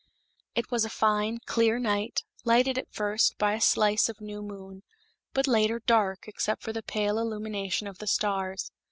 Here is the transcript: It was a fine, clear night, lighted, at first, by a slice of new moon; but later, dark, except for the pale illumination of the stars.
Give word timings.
It 0.55 0.71
was 0.71 0.83
a 0.83 0.89
fine, 0.89 1.37
clear 1.45 1.77
night, 1.77 2.23
lighted, 2.43 2.79
at 2.79 2.91
first, 2.91 3.37
by 3.37 3.53
a 3.53 3.61
slice 3.61 4.09
of 4.09 4.19
new 4.19 4.41
moon; 4.41 4.81
but 5.31 5.45
later, 5.45 5.79
dark, 5.85 6.27
except 6.27 6.63
for 6.63 6.73
the 6.73 6.81
pale 6.81 7.19
illumination 7.19 7.85
of 7.85 7.99
the 7.99 8.07
stars. 8.07 8.71